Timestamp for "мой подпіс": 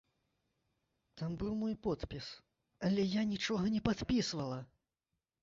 1.63-2.31